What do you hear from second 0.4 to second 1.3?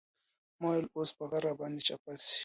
ما ويل اوس به